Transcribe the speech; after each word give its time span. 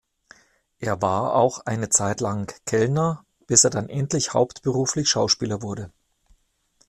Er 0.79 0.99
war 1.03 1.35
auch 1.35 1.59
eine 1.67 1.89
Zeit 1.89 2.21
lang 2.21 2.51
Kellner 2.65 3.23
bis 3.45 3.65
er 3.65 3.69
dann 3.69 3.87
endlich 3.87 4.33
hauptberuflich 4.33 5.07
Schauspieler 5.07 5.61
wurde. 5.61 5.91